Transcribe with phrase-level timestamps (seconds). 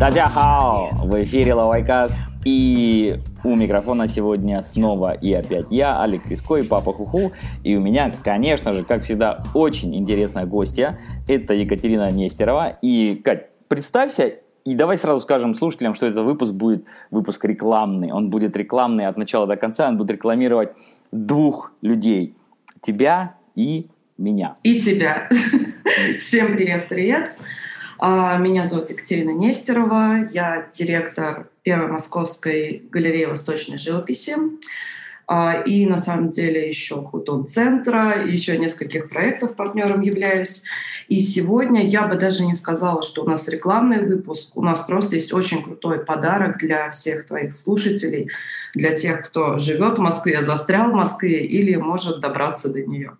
[0.00, 0.92] Тадяхао!
[1.04, 2.20] В эфире Лавайкаст.
[2.46, 7.32] И у микрофона сегодня снова и опять я, Алик Риско и Папа Хуху.
[7.64, 10.98] И у меня, конечно же, как всегда, очень интересная гостья.
[11.28, 12.78] Это Екатерина Нестерова.
[12.80, 18.10] И, Кать, представься и давай сразу скажем слушателям, что этот выпуск будет выпуск рекламный.
[18.10, 19.86] Он будет рекламный от начала до конца.
[19.86, 20.70] Он будет рекламировать
[21.12, 22.34] двух людей.
[22.80, 24.54] Тебя и меня.
[24.62, 25.28] И тебя.
[26.18, 27.32] Всем привет-привет.
[28.02, 34.36] А, меня зовут Екатерина Нестерова, я директор Первой Московской галереи восточной живописи
[35.26, 40.64] а, и на самом деле еще худон-центра, еще нескольких проектов партнером являюсь.
[41.08, 45.16] И сегодня я бы даже не сказала, что у нас рекламный выпуск, у нас просто
[45.16, 48.30] есть очень крутой подарок для всех твоих слушателей,
[48.72, 53.18] для тех, кто живет в Москве, застрял в Москве или может добраться до нее.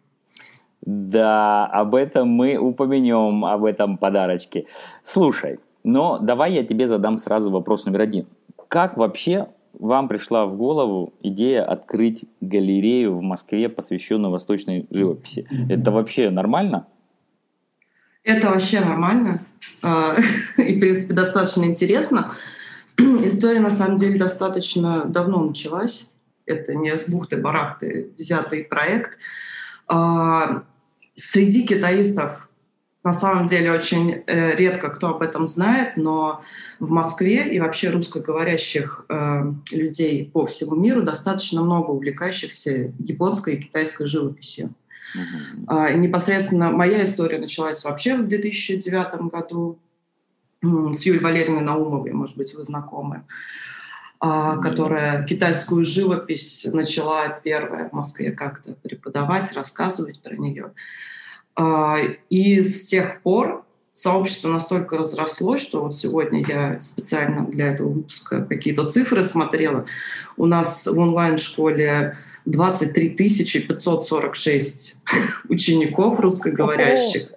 [0.83, 4.66] Да, об этом мы упомянем, об этом подарочке.
[5.04, 8.27] Слушай, но давай я тебе задам сразу вопрос номер один.
[8.68, 15.46] Как вообще вам пришла в голову идея открыть галерею в Москве, посвященную восточной живописи?
[15.69, 16.87] Это вообще нормально?
[18.24, 19.43] Это вообще нормально.
[19.82, 20.15] А,
[20.57, 22.30] и, в принципе, достаточно интересно.
[22.99, 26.10] История, на самом деле, достаточно давно началась.
[26.47, 29.19] Это не с бухты-барахты взятый проект.
[31.21, 32.49] А, Среди китаистов
[33.02, 36.43] на самом деле очень э, редко кто об этом знает, но
[36.79, 43.63] в Москве и вообще русскоговорящих э, людей по всему миру достаточно много увлекающихся японской и
[43.63, 44.74] китайской живописью.
[45.66, 45.96] Uh-huh.
[45.96, 49.76] непосредственно моя история началась вообще в 2009 году
[50.63, 53.79] с Юлией Валерьевной Наумовой, может быть, вы знакомы, uh-huh.
[54.21, 60.73] Которая китайскую живопись начала первая в Москве как-то преподавать, рассказывать про нее.
[61.57, 61.96] А,
[62.29, 63.65] и с тех пор
[64.00, 69.84] сообщество настолько разрослось, что вот сегодня я специально для этого выпуска какие-то цифры смотрела.
[70.38, 72.16] У нас в онлайн-школе
[72.47, 74.97] 23 546
[75.50, 77.30] учеников русскоговорящих.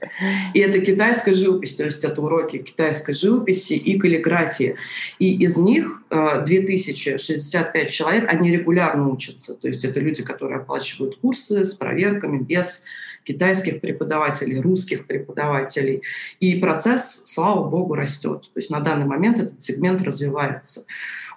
[0.53, 4.77] И это китайская живопись, то есть это уроки китайской живописи и каллиграфии.
[5.19, 9.55] И из них 2065 э, человек, они регулярно учатся.
[9.55, 12.85] То есть это люди, которые оплачивают курсы с проверками, без
[13.23, 16.01] китайских преподавателей, русских преподавателей.
[16.39, 18.49] И процесс, слава богу, растет.
[18.53, 20.85] То есть на данный момент этот сегмент развивается.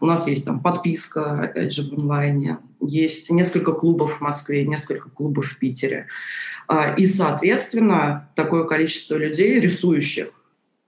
[0.01, 2.59] У нас есть там подписка, опять же, в онлайне.
[2.81, 6.09] Есть несколько клубов в Москве, несколько клубов в Питере.
[6.69, 10.29] А, и, соответственно, такое количество людей, рисующих,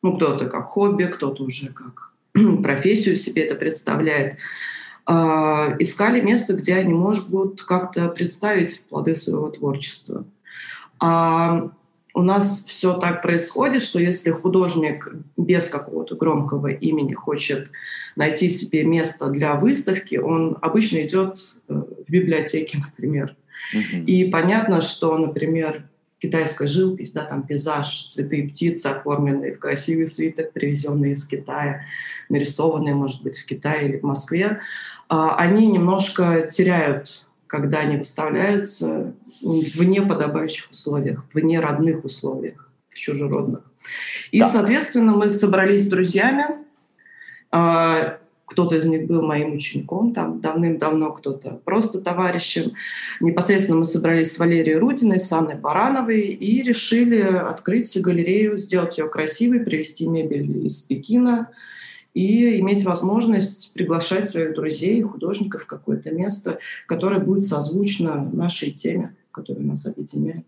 [0.03, 2.12] ну, кто-то как хобби, кто-то уже как
[2.62, 4.38] профессию себе это представляет,
[5.06, 10.25] а, искали место, где они могут как-то представить плоды своего творчества.
[11.00, 11.70] А
[12.14, 17.70] у нас все так происходит, что если художник без какого-то громкого имени хочет
[18.16, 21.38] найти себе место для выставки, он обычно идет
[21.69, 23.37] э, в библиотеке, например.
[23.75, 24.04] Uh-huh.
[24.04, 25.84] И понятно, что, например,
[26.19, 31.84] китайская живопись, да, там пейзаж, цветы и птицы, оформленные в красивый свиток, привезенные из Китая,
[32.28, 34.60] нарисованные, может быть, в Китае или в Москве,
[35.08, 43.62] а, они немножко теряют когда они выставляются в неподобающих условиях, в неродных условиях, в чужеродных.
[44.31, 44.47] И, да.
[44.47, 46.44] соответственно, мы собрались с друзьями.
[47.50, 52.72] А, кто-то из них был моим учеником, там давным-давно кто-то просто товарищем.
[53.20, 59.08] Непосредственно мы собрались с Валерией Рудиной, с Анной Барановой и решили открыть галерею, сделать ее
[59.08, 61.50] красивой, привезти мебель из Пекина,
[62.14, 69.14] и иметь возможность приглашать своих друзей, художников в какое-то место, которое будет созвучно нашей теме,
[69.30, 70.46] которая нас объединяет.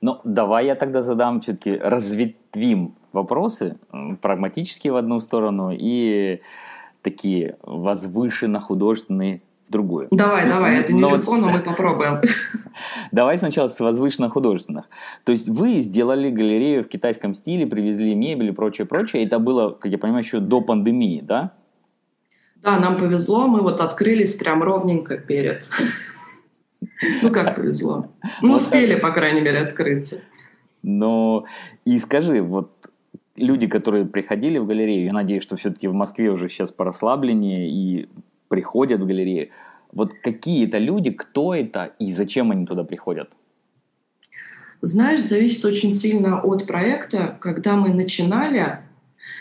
[0.00, 3.78] Ну, давай я тогда задам все-таки, разветвим вопросы,
[4.20, 6.40] прагматические в одну сторону и
[7.02, 10.08] такие возвышенно-художественные в другую.
[10.10, 12.20] Давай, давай, это нелегко, но, но мы попробуем.
[13.12, 14.88] Давай сначала с возвышенно-художественных.
[15.24, 19.24] То есть вы сделали галерею в китайском стиле, привезли мебель и прочее, прочее.
[19.24, 21.52] Это было, как я понимаю, еще до пандемии, да?
[22.62, 25.68] Да, нам повезло, мы вот открылись прям ровненько перед.
[27.20, 28.08] Ну, как повезло.
[28.40, 30.22] Мы успели, по крайней мере, открыться.
[30.82, 31.44] Но
[31.84, 32.90] и скажи, вот
[33.36, 38.08] люди, которые приходили в галерею, я надеюсь, что все-таки в Москве уже сейчас порасслабленнее и
[38.48, 39.50] приходят в галерею.
[39.92, 43.32] Вот какие это люди, кто это и зачем они туда приходят?
[44.82, 47.38] Знаешь, зависит очень сильно от проекта.
[47.40, 48.80] Когда мы начинали,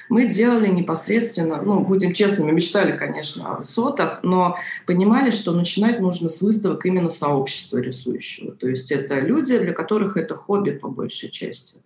[0.10, 4.56] мы делали непосредственно, ну, будем честными, мечтали, конечно, о высотах, но
[4.86, 8.52] понимали, что начинать нужно с выставок именно сообщества рисующего.
[8.54, 11.80] То есть это люди, для которых это хобби по большей части.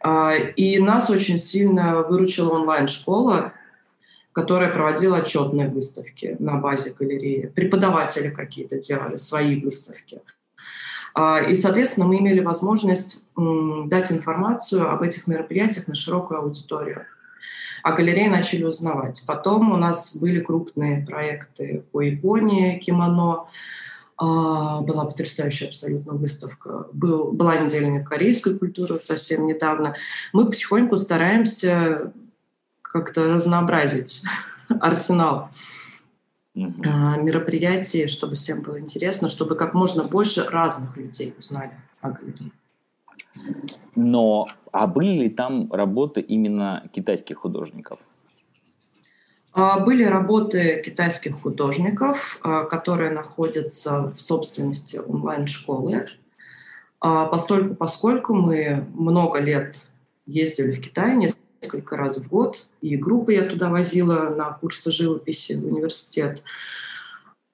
[0.00, 3.52] А, и нас очень сильно выручила онлайн-школа,
[4.32, 7.50] которая проводила отчетные выставки на базе галереи.
[7.54, 10.20] Преподаватели какие-то делали свои выставки.
[11.14, 17.06] А, и, соответственно, мы имели возможность дать информацию об этих мероприятиях на широкую аудиторию.
[17.82, 19.24] А галереи начали узнавать.
[19.26, 23.46] Потом у нас были крупные проекты по Японии, кимоно.
[24.20, 26.88] А, была потрясающая абсолютно выставка.
[26.92, 29.94] Был, была неделя корейской культуры совсем недавно.
[30.32, 32.12] Мы потихоньку стараемся
[32.88, 34.22] как-то разнообразить
[34.80, 35.50] арсенал
[36.56, 41.70] uh мероприятий, чтобы всем было интересно, чтобы как можно больше разных людей узнали
[42.00, 42.50] о галерее.
[43.94, 48.00] Но а были ли там работы именно китайских художников?
[49.52, 56.06] А, были работы китайских художников, а, которые находятся в собственности онлайн-школы.
[57.00, 59.88] Поскольку мы много лет
[60.26, 61.14] ездили в Китай,
[61.62, 66.42] несколько раз в год, и группы я туда возила на курсы живописи в университет.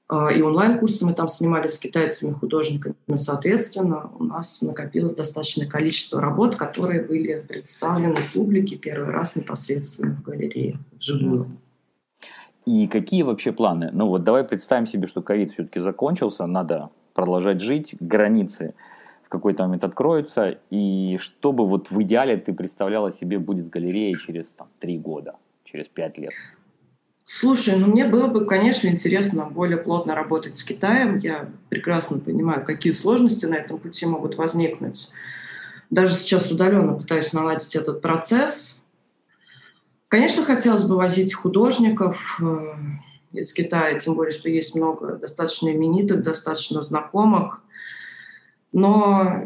[0.06, 2.95] А, и онлайн-курсы мы там снимали с китайцами, художниками.
[3.17, 10.23] Соответственно, у нас накопилось достаточное количество работ, которые были представлены публике первый раз непосредственно в
[10.23, 11.59] галерее, вживую.
[12.67, 13.91] И какие вообще планы?
[13.93, 18.75] Ну вот давай представим себе, что ковид все-таки закончился, надо продолжать жить, границы
[19.25, 24.15] в какой-то момент откроются, и чтобы вот в идеале ты представляла себе будет с галереей
[24.15, 26.32] через там, три года, через пять лет?
[27.25, 31.17] Слушай, ну мне было бы, конечно, интересно более плотно работать с Китаем.
[31.17, 35.11] Я прекрасно понимаю, какие сложности на этом пути могут возникнуть.
[35.88, 38.85] Даже сейчас удаленно пытаюсь наладить этот процесс.
[40.09, 42.75] Конечно, хотелось бы возить художников э,
[43.32, 47.62] из Китая, тем более, что есть много достаточно именитых, достаточно знакомых.
[48.75, 49.44] Но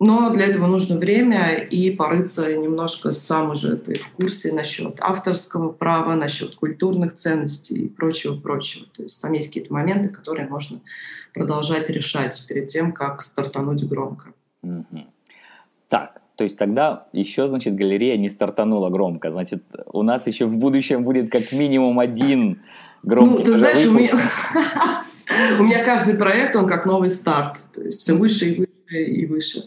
[0.00, 5.70] но для этого нужно время и порыться немножко сам уже ты в курсе насчет авторского
[5.70, 8.86] права, насчет культурных ценностей и прочего-прочего.
[8.94, 10.80] То есть там есть какие-то моменты, которые можно
[11.32, 14.32] продолжать решать перед тем, как стартануть громко.
[15.88, 19.30] Так, то есть тогда еще, значит, галерея не стартанула громко.
[19.30, 19.62] Значит,
[19.92, 22.62] у нас еще в будущем будет как минимум один
[23.02, 24.10] громкий Ну, ты знаешь, у меня,
[25.58, 27.58] у меня каждый проект, он как новый старт.
[27.72, 29.64] То есть все выше и выше и выше.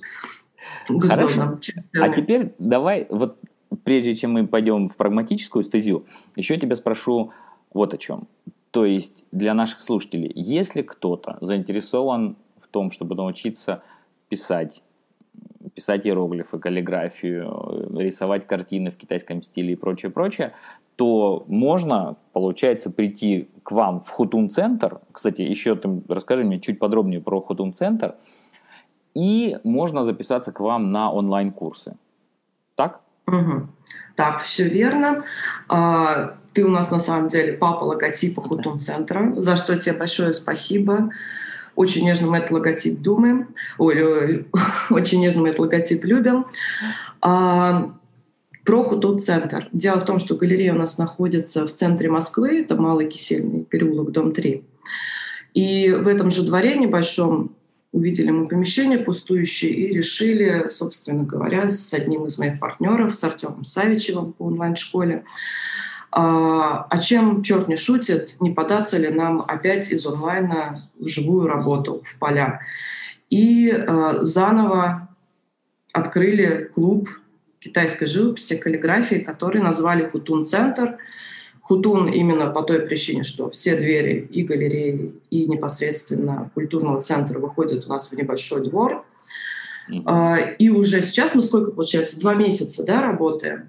[0.88, 1.60] Хорошо.
[2.00, 3.38] А теперь давай, вот
[3.84, 6.06] прежде чем мы пойдем в прагматическую стезю,
[6.36, 7.32] еще тебя спрошу
[7.74, 8.28] вот о чем.
[8.72, 13.82] То есть для наших слушателей, если кто-то заинтересован в том, чтобы научиться
[14.30, 14.84] писать,
[15.74, 20.54] писать иероглифы, каллиграфию, рисовать картины в китайском стиле и прочее, прочее,
[20.98, 25.00] то можно, получается, прийти к вам в Хутун-центр.
[25.12, 28.16] Кстати, еще ты расскажи мне чуть подробнее про Хутун-центр–
[29.18, 31.96] и можно записаться к вам на онлайн-курсы.
[32.76, 33.02] Так?
[33.26, 33.68] Угу.
[34.16, 35.24] Так, все верно.
[35.68, 41.10] А, ты у нас на самом деле папа логотипа Хутун-центра, за что тебе большое спасибо.
[41.76, 43.56] Очень нежно мы этот логотип думаем.
[43.80, 44.48] Ой,
[44.92, 46.46] очень нежно мы этот логотип любим.
[47.20, 47.90] А,
[48.68, 49.70] про Хутун-центр.
[49.72, 54.12] Дело в том, что галерея у нас находится в центре Москвы, это Малый Кисельный переулок,
[54.12, 54.62] дом 3.
[55.54, 57.56] И в этом же дворе небольшом
[57.94, 63.64] увидели мы помещение пустующее и решили, собственно говоря, с одним из моих партнеров, с Артемом
[63.64, 65.24] Савичевым по онлайн-школе,
[66.12, 71.48] а, а чем черт не шутит, не податься ли нам опять из онлайна в живую
[71.48, 72.60] работу, в поля.
[73.30, 75.08] И а, заново
[75.94, 77.08] открыли клуб
[77.60, 80.98] китайской живописи, каллиграфии, который назвали «Хутун-центр»,
[81.68, 87.86] Хутун именно по той причине, что все двери и галереи, и непосредственно культурного центра выходят
[87.86, 89.06] у нас в небольшой двор.
[89.92, 90.56] Mm-hmm.
[90.60, 93.68] И уже сейчас мы сколько, получается, два месяца да, работаем.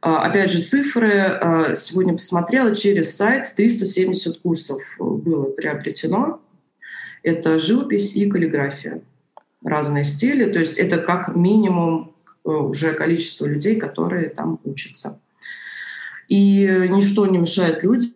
[0.00, 1.20] А, опять же, цифры.
[1.20, 6.40] А, сегодня посмотрела, через сайт 370 курсов было приобретено.
[7.24, 9.02] Это живопись и каллиграфия.
[9.64, 10.50] Разные стили.
[10.50, 12.14] То есть это как минимум
[12.44, 15.20] уже количество людей, которые там учатся.
[16.28, 18.14] И ничто не мешает людям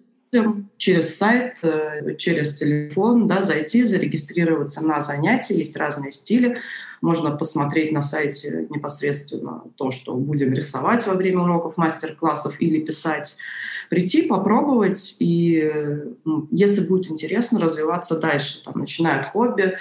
[0.77, 5.57] через сайт, э, через телефон да, зайти, зарегистрироваться на занятия.
[5.57, 6.59] Есть разные стили.
[7.01, 13.37] Можно посмотреть на сайте непосредственно то, что будем рисовать во время уроков, мастер-классов или писать.
[13.91, 15.71] Прийти, попробовать и,
[16.25, 18.63] ну, если будет интересно, развиваться дальше.
[18.65, 19.77] Там, начиная от хобби,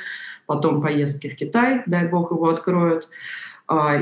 [0.46, 3.10] потом поездки в Китай, дай бог его откроют,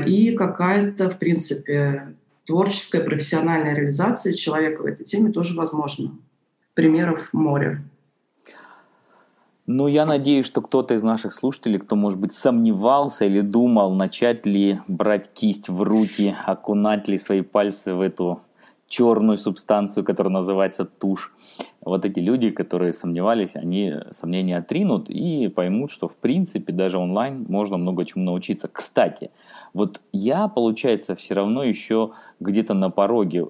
[0.06, 2.14] и какая-то, в принципе,
[2.46, 6.12] творческая, профессиональная реализация человека в этой теме тоже возможна.
[6.74, 7.82] Примеров море.
[9.66, 14.44] Ну, я надеюсь, что кто-то из наших слушателей, кто, может быть, сомневался или думал, начать
[14.44, 18.40] ли брать кисть в руки, окунать ли свои пальцы в эту
[18.92, 21.32] черную субстанцию, которая называется тушь.
[21.80, 27.46] Вот эти люди, которые сомневались, они сомнения отринут и поймут, что в принципе даже онлайн
[27.48, 28.68] можно много чему научиться.
[28.68, 29.30] Кстати,
[29.72, 33.46] вот я, получается, все равно еще где-то на пороге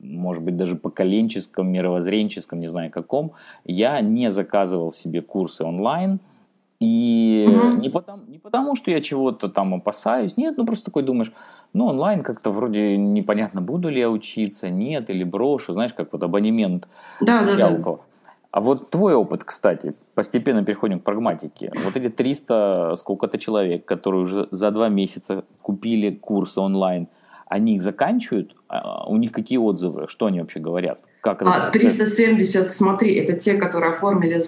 [0.00, 3.34] может быть, даже поколенческом, мировоззренческом, не знаю каком,
[3.64, 6.18] я не заказывал себе курсы онлайн,
[6.82, 7.76] и угу.
[7.76, 11.32] не, потому, не потому, что я чего-то там опасаюсь, нет, ну просто такой думаешь,
[11.72, 16.22] ну онлайн как-то вроде непонятно, буду ли я учиться, нет, или брошу, знаешь, как вот
[16.22, 16.88] абонемент
[17.20, 17.96] да, да, да.
[18.50, 21.72] А вот твой опыт, кстати, постепенно переходим к прагматике.
[21.84, 27.08] Вот эти 300 сколько-то человек, которые уже за два месяца купили курсы онлайн–
[27.52, 31.00] они их заканчивают, а, у них какие отзывы, что они вообще говорят?
[31.20, 34.40] Как а, 370, смотри, это те, которые оформили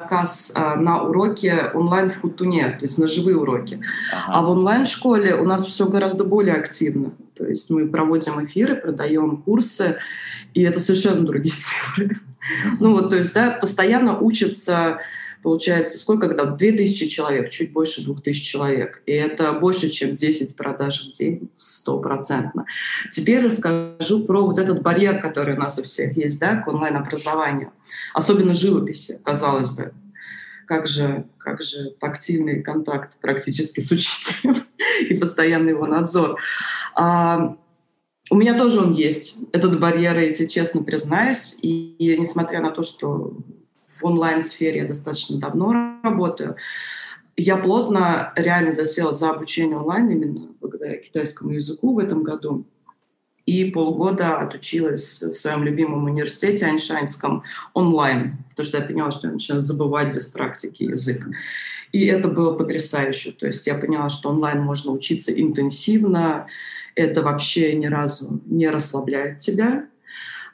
[0.00, 3.80] заказ а, на уроки онлайн в Хутуне, то есть на живые уроки.
[4.12, 4.38] Ага.
[4.38, 7.12] А в онлайн-школе у нас все гораздо более активно.
[7.36, 9.98] То есть мы проводим эфиры, продаем курсы,
[10.54, 12.16] и это совершенно другие цифры.
[12.80, 14.98] Ну вот, то есть, да, постоянно учатся
[15.42, 16.44] получается, сколько когда?
[16.44, 19.02] 2000 человек, чуть больше 2000 человек.
[19.06, 22.66] И это больше, чем 10 продаж в день, стопроцентно.
[23.10, 27.72] Теперь расскажу про вот этот барьер, который у нас у всех есть, да, к онлайн-образованию.
[28.14, 29.92] Особенно живописи, казалось бы.
[30.66, 34.56] Как же, как же тактильный контакт практически с учителем
[35.08, 36.38] и постоянный его надзор.
[36.94, 37.56] А,
[38.30, 41.58] у меня тоже он есть, этот барьер, тебе честно признаюсь.
[41.62, 43.36] И, и несмотря на то, что
[44.00, 46.56] в онлайн-сфере я достаточно давно работаю.
[47.36, 52.66] Я плотно реально засела за обучение онлайн именно благодаря китайскому языку в этом году.
[53.46, 57.42] И полгода отучилась в своем любимом университете Айншайнском
[57.74, 61.26] онлайн, потому что я поняла, что я начинаю забывать без практики язык.
[61.92, 63.32] И это было потрясающе.
[63.32, 66.46] То есть я поняла, что онлайн можно учиться интенсивно,
[66.94, 69.86] это вообще ни разу не расслабляет тебя.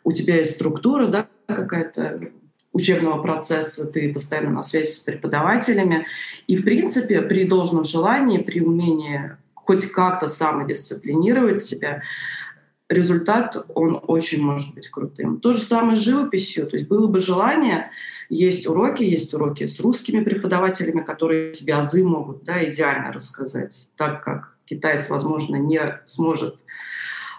[0.04, 2.30] У тебя есть структура, да, какая-то
[2.76, 6.06] учебного процесса, ты постоянно на связи с преподавателями.
[6.46, 12.02] И, в принципе, при должном желании, при умении хоть как-то самодисциплинировать себя,
[12.88, 15.40] результат, он очень может быть крутым.
[15.40, 16.66] То же самое с живописью.
[16.66, 17.90] То есть было бы желание,
[18.28, 24.22] есть уроки, есть уроки с русскими преподавателями, которые тебе азы могут да, идеально рассказать, так
[24.22, 26.62] как китаец, возможно, не сможет.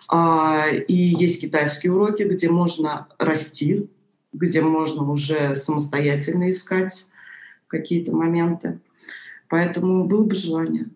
[0.09, 3.87] А, и есть китайские уроки, где можно расти,
[4.37, 7.07] где можно уже самостоятельно искать
[7.67, 8.79] какие-то моменты.
[9.49, 10.87] Поэтому было бы желание.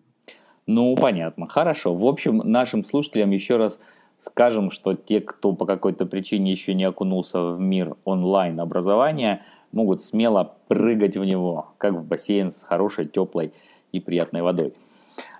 [0.66, 1.48] Ну, понятно.
[1.48, 1.94] Хорошо.
[1.94, 3.80] В общем, нашим слушателям еще раз
[4.18, 10.54] скажем, что те, кто по какой-то причине еще не окунулся в мир онлайн-образования, могут смело
[10.68, 13.52] прыгать в него, как в бассейн с хорошей, теплой
[13.90, 14.72] и приятной водой.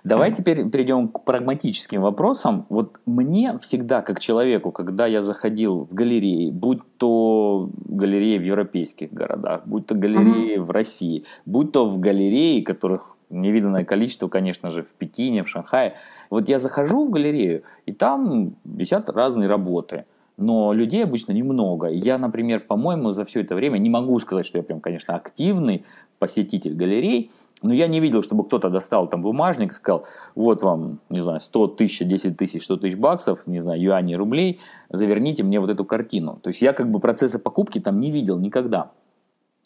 [0.03, 2.65] Давай теперь перейдем к прагматическим вопросам.
[2.69, 9.13] Вот мне всегда, как человеку, когда я заходил в галереи, будь то галереи в европейских
[9.13, 10.61] городах, будь то галереи uh-huh.
[10.61, 15.95] в России, будь то в галереи, которых невиданное количество, конечно же, в Пекине, в Шанхае.
[16.29, 20.05] Вот я захожу в галерею, и там висят разные работы.
[20.37, 21.87] Но людей обычно немного.
[21.87, 25.85] Я, например, по-моему, за все это время не могу сказать, что я прям, конечно, активный
[26.17, 27.31] посетитель галерей,
[27.63, 30.05] но я не видел, чтобы кто-то достал там бумажник, сказал,
[30.35, 34.59] вот вам, не знаю, 100 тысяч, 10 тысяч, 100 тысяч баксов, не знаю, юаней, рублей,
[34.89, 36.39] заверните мне вот эту картину.
[36.43, 38.91] То есть я как бы процесса покупки там не видел никогда.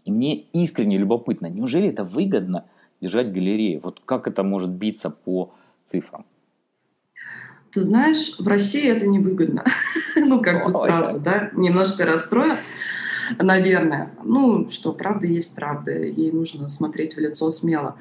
[0.05, 2.65] И мне искренне любопытно, неужели это выгодно
[3.01, 3.79] держать галереи?
[3.83, 5.51] Вот как это может биться по
[5.83, 6.25] цифрам?
[7.71, 9.65] Ты знаешь, в России это невыгодно.
[10.15, 12.53] ну, как бы сразу, да, немножко расстрою
[13.39, 14.11] наверное.
[14.23, 17.97] Ну, что правда есть правда, ей нужно смотреть в лицо смело.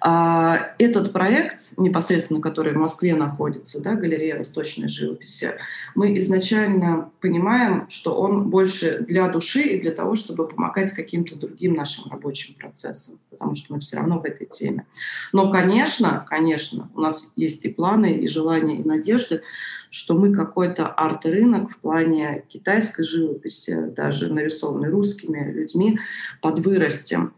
[0.00, 5.52] А, этот проект, непосредственно который в Москве находится, да, галерея восточной живописи,
[5.94, 11.74] мы изначально понимаем, что он больше для души и для того, чтобы помогать каким-то другим
[11.74, 14.86] нашим рабочим процессам, потому что мы все равно в этой теме.
[15.32, 19.42] Но, конечно, конечно, у нас есть и планы, и желания, и надежды,
[19.90, 25.98] что мы какой-то арт-рынок в плане китайской живописи, даже нарисованной русскими людьми,
[26.40, 27.34] подвырастем.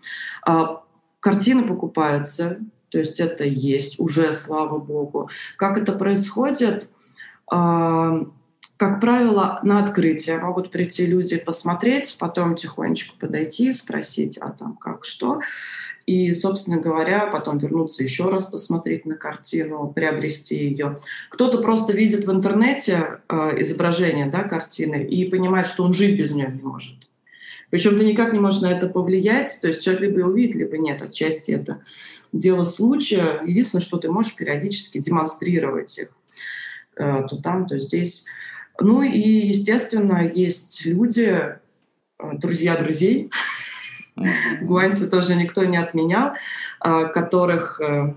[0.47, 0.83] А,
[1.21, 2.59] картины покупаются,
[2.91, 5.31] то есть это есть уже, слава богу.
[5.57, 6.89] Как это происходит?
[7.51, 8.27] А,
[8.77, 15.05] как правило, на открытие могут прийти люди посмотреть, потом тихонечко подойти, спросить, а там как,
[15.05, 15.41] что
[16.07, 20.99] и, собственно говоря, потом вернуться еще раз посмотреть на картину, приобрести ее.
[21.31, 26.33] Кто-то просто видит в интернете э, изображение да, картины и понимает, что он жить без
[26.33, 26.97] нее не может.
[27.71, 31.01] Причем ты никак не можешь на это повлиять, то есть человек либо увидит, либо нет,
[31.03, 31.81] отчасти это
[32.33, 33.41] дело случая.
[33.47, 36.13] Единственное, что ты можешь периодически демонстрировать их
[36.97, 38.27] э, то там, то здесь.
[38.81, 41.59] Ну и, естественно, есть люди, э,
[42.35, 43.31] друзья друзей,
[44.61, 46.33] Гуанси тоже никто не отменял,
[46.85, 48.15] э, которых э,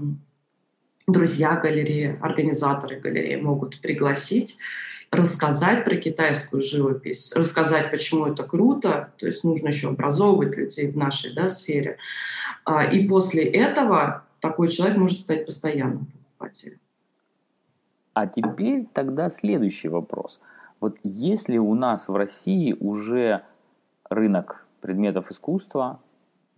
[1.07, 4.57] друзья галереи, организаторы галереи могут пригласить
[5.11, 10.97] рассказать про китайскую живопись, рассказать, почему это круто, то есть нужно еще образовывать людей в
[10.97, 11.97] нашей да, сфере.
[12.65, 16.79] А, и после этого такой человек может стать постоянным покупателем.
[18.13, 20.39] А теперь тогда следующий вопрос.
[20.79, 23.43] Вот если у нас в России уже
[24.09, 25.99] рынок предметов искусства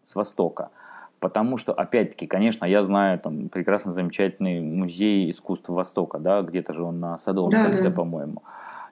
[0.03, 0.71] с Востока,
[1.19, 6.83] потому что, опять-таки, конечно, я знаю там прекрасно замечательный музей искусств Востока, да, где-то же
[6.83, 7.91] он на Садовом да, кольце, да.
[7.91, 8.41] по-моему.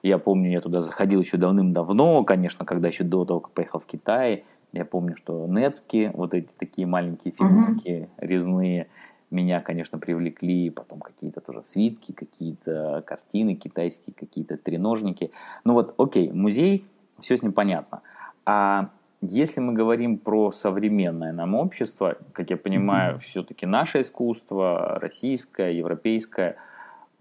[0.04, 3.86] Я помню, я туда заходил еще давным-давно, конечно, когда еще до того, как поехал в
[3.86, 4.44] Китай.
[4.72, 8.10] Я помню, что нетски, вот эти такие маленькие фигурки угу.
[8.18, 8.88] резные,
[9.30, 10.70] меня, конечно, привлекли.
[10.70, 15.32] Потом какие-то тоже свитки, какие-то картины китайские, какие-то треножники.
[15.64, 16.86] Ну вот, окей, музей,
[17.20, 18.02] все с ним понятно.
[18.46, 18.90] А
[19.24, 23.20] если мы говорим про современное нам общество, как я понимаю, mm-hmm.
[23.20, 26.56] все-таки наше искусство, российское, европейское,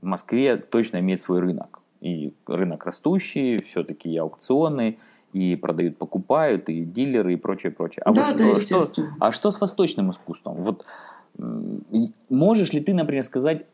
[0.02, 1.80] в Москве точно имеет свой рынок.
[2.02, 4.98] И рынок растущий, все-таки и аукционы,
[5.32, 8.04] и продают, покупают, и дилеры, и прочее, прочее.
[8.06, 10.62] А да, вот да, что, что, а что с восточным искусством?
[10.62, 10.86] Вот
[12.30, 13.66] можешь ли ты, например, сказать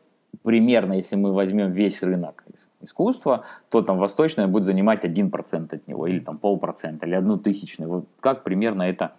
[0.42, 2.44] примерно, если мы возьмем весь рынок
[2.82, 7.90] искусства, то там восточное будет занимать 1% от него, или там полпроцента, или одну тысячную.
[7.90, 9.12] Вот как примерно это,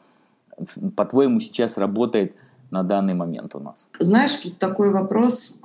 [0.95, 2.35] по-твоему, сейчас работает
[2.71, 3.87] на данный момент у нас?
[3.99, 5.61] Знаешь, тут такой вопрос.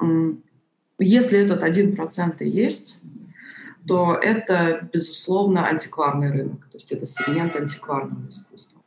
[0.99, 3.01] Если этот 1% и есть,
[3.87, 6.67] то это, безусловно, антикварный рынок.
[6.67, 8.81] То есть это сегмент антикварного искусства.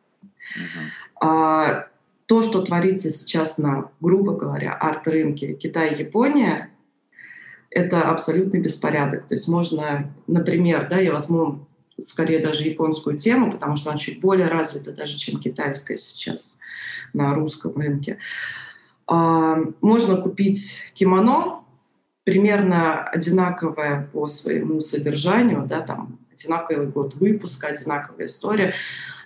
[0.55, 1.27] Угу.
[1.27, 1.87] А,
[2.25, 6.68] то, что творится сейчас на, грубо говоря, арт-рынке Китай-Япония,
[7.71, 9.27] это абсолютный беспорядок.
[9.27, 14.21] То есть можно, например, да, я возьму скорее даже японскую тему, потому что она чуть
[14.21, 16.59] более развита даже, чем китайская сейчас
[17.13, 18.17] на русском рынке.
[19.07, 21.63] А, можно купить кимоно,
[22.23, 28.73] примерно одинаковое по своему содержанию, да, там одинаковый год выпуска, одинаковая история,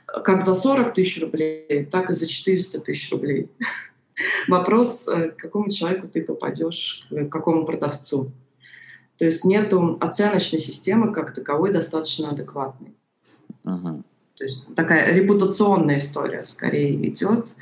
[0.06, 3.50] как за 40 тысяч рублей, так и за 400 тысяч рублей.
[4.48, 8.32] Вопрос, э, к какому человеку ты попадешь, к какому продавцу.
[9.18, 12.94] То есть нет оценочной системы как таковой достаточно адекватной.
[13.64, 14.04] Uh-huh.
[14.38, 17.56] То есть такая репутационная история скорее идет.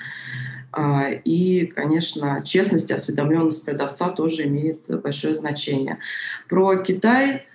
[0.71, 5.99] А, и, конечно, честность и осведомленность продавца тоже имеет большое значение.
[6.47, 7.47] Про Китай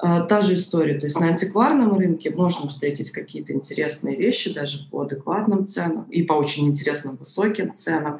[0.00, 0.98] та же история.
[0.98, 6.22] То есть на антикварном рынке можно встретить какие-то интересные вещи даже по адекватным ценам и
[6.22, 8.18] по очень интересным высоким ценам.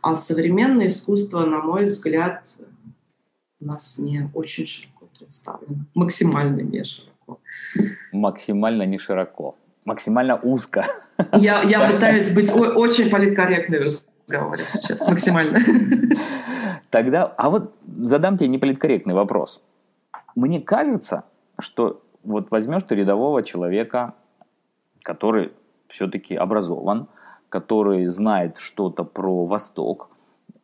[0.00, 2.48] А современное искусство, на мой взгляд,
[3.60, 5.84] у нас не очень широко представлено.
[5.94, 7.40] Максимально не широко.
[8.12, 9.54] Максимально не широко.
[9.84, 10.86] Максимально узко.
[11.34, 15.06] Я, я пытаюсь быть очень политкорректной в разговоре сейчас.
[15.06, 15.60] Максимально.
[16.90, 19.60] Тогда, а вот задам тебе неполиткорректный вопрос
[20.38, 21.24] мне кажется,
[21.58, 24.14] что вот возьмешь ты рядового человека,
[25.02, 25.52] который
[25.88, 27.08] все-таки образован,
[27.48, 30.10] который знает что-то про Восток,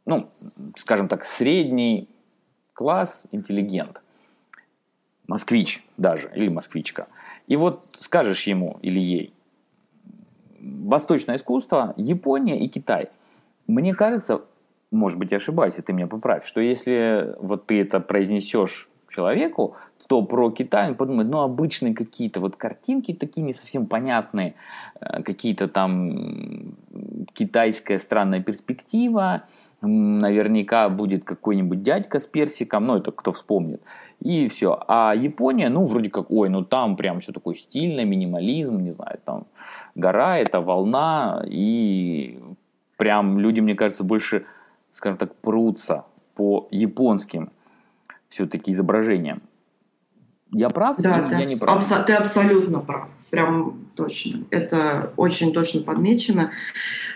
[0.07, 0.29] ну,
[0.77, 2.09] скажем так, средний
[2.73, 4.01] класс, интеллигент,
[5.27, 7.09] москвич даже, или москвичка.
[7.49, 9.35] И вот скажешь ему или ей,
[10.61, 13.09] восточное искусство, Япония и Китай.
[13.67, 14.43] Мне кажется,
[14.93, 19.77] может быть, я ошибаюсь, и ты меня поправь, что если вот ты это произнесешь человеку,
[20.07, 24.55] то про Китай он подумает, ну, обычные какие-то вот картинки такие не совсем понятные,
[25.01, 26.77] э, какие-то там
[27.33, 29.45] китайская странная перспектива,
[29.81, 33.83] наверняка будет какой-нибудь дядька с персиком, ну, это кто вспомнит,
[34.21, 34.79] и все.
[34.89, 39.19] А Япония, ну, вроде как, ой, ну, там прям все такое стильное, минимализм, не знаю,
[39.25, 39.47] там
[39.95, 42.39] гора, это волна, и
[42.97, 44.45] прям люди, мне кажется, больше,
[44.93, 47.51] скажем так, прутся по японским
[48.35, 49.43] все-таки изображением.
[50.51, 51.79] Я прав да, ты, я не прав?
[51.79, 53.09] Абсо- ты абсолютно прав.
[53.31, 54.45] Прям точно.
[54.51, 56.51] Это очень точно подмечено.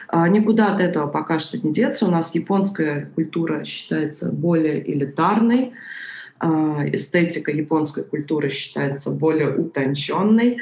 [0.06, 2.06] А, никуда от этого пока что не деться.
[2.06, 5.72] У нас японская культура считается более элитарной.
[6.38, 10.58] А, эстетика японской культуры считается более утонченной.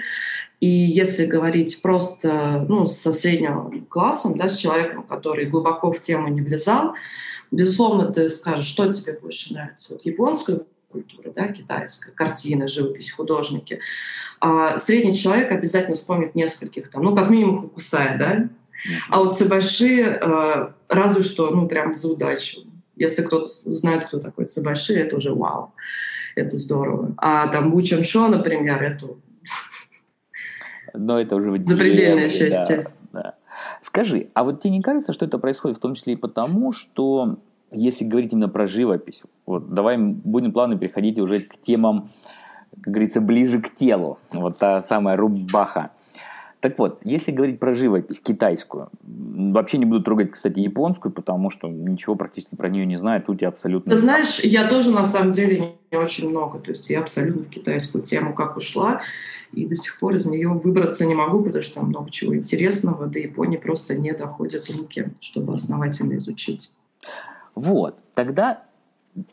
[0.61, 6.29] И если говорить просто ну, со средним классом, да, с человеком, который глубоко в тему
[6.29, 6.95] не влезал,
[7.51, 9.95] Безусловно, ты скажешь, что тебе больше нравится.
[9.95, 13.81] Вот японская культура, да, китайская, картины, живопись, художники.
[14.41, 18.49] А средний человек обязательно вспомнит нескольких там, ну, как минимум Хукусая, да?
[19.11, 22.61] А вот Цебаши э, разве что, ну, прям за удачу.
[22.95, 25.73] Если кто-то знает, кто такой Цебаши, это уже вау.
[26.35, 27.15] это здорово.
[27.17, 29.09] А там Бучен Шо, например, это...
[30.95, 31.59] Но это уже...
[31.61, 32.89] Запредельное счастье.
[33.13, 33.35] Да, да.
[33.87, 37.37] Скажи, а вот тебе не кажется, что это происходит в том числе и потому, что
[37.71, 42.11] если говорить именно про живопись, вот давай будем плавно переходить уже к темам,
[42.83, 44.19] как говорится, ближе к телу.
[44.33, 45.93] Вот та самая рубаха.
[46.59, 51.69] Так вот, если говорить про живопись китайскую, вообще не буду трогать, кстати, японскую, потому что
[51.69, 53.93] ничего практически про нее не знаю, тут я абсолютно...
[53.93, 58.03] Ты знаешь, я тоже на самом деле очень много, то есть я абсолютно в китайскую
[58.03, 59.03] тему как ушла,
[59.53, 63.07] и до сих пор из нее выбраться не могу, потому что там много чего интересного,
[63.07, 66.75] до Японии просто не доходят руки, чтобы основательно изучить.
[67.55, 68.65] Вот, тогда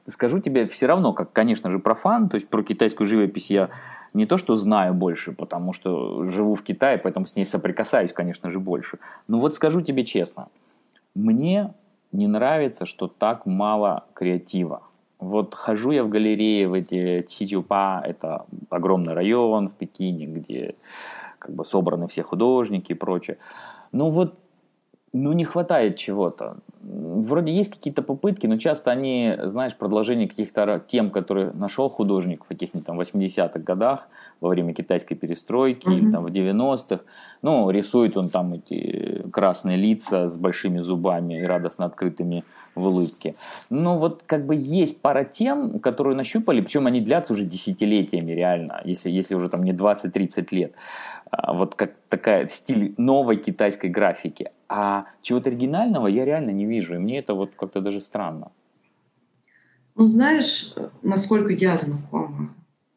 [0.07, 3.69] скажу тебе все равно, как, конечно же, профан, то есть про китайскую живопись я
[4.13, 8.49] не то что знаю больше, потому что живу в Китае, поэтому с ней соприкасаюсь, конечно
[8.49, 8.99] же, больше.
[9.27, 10.49] Но вот скажу тебе честно,
[11.15, 11.73] мне
[12.11, 14.83] не нравится, что так мало креатива.
[15.23, 20.73] Вот хожу я в галерее в эти Чичупа, это огромный район в Пекине, где
[21.39, 23.38] как бы собраны все художники и прочее.
[23.91, 24.39] Ну вот
[25.13, 26.55] ну, не хватает чего-то.
[26.85, 32.47] Вроде есть какие-то попытки, но часто они, знаешь, продолжение каких-то тем, которые нашел художник в
[32.49, 34.09] каких-нибудь там 80-х годах,
[34.41, 35.97] во время китайской перестройки, mm-hmm.
[35.97, 37.03] или там в 90-х.
[37.41, 42.43] Ну, рисует он там эти красные лица с большими зубами и радостно открытыми
[42.75, 43.35] в улыбке.
[43.69, 48.81] Но вот как бы есть пара тем, которые нащупали, причем они длятся уже десятилетиями реально,
[48.83, 50.73] если, если уже там не 20-30 лет.
[51.35, 54.51] А, вот как такая стиль новой китайской графики.
[54.69, 58.51] А чего-то оригинального я реально не вижу, и мне это вот как-то даже странно.
[59.95, 62.53] Ну, знаешь, насколько я знакома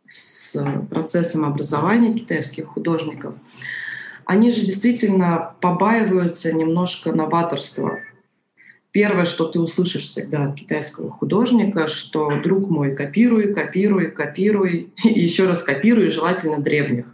[0.09, 0.57] с
[0.91, 3.35] процессом образования китайских художников,
[4.25, 7.99] они же действительно побаиваются немножко новаторства.
[8.93, 15.21] Первое, что ты услышишь всегда от китайского художника, что, друг мой, копируй, копируй, копируй, и
[15.21, 17.07] еще раз копируй, желательно древних.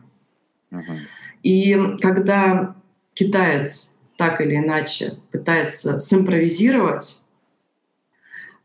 [1.42, 2.76] И когда
[3.14, 3.91] китаец
[4.22, 7.22] так или иначе пытается симпровизировать,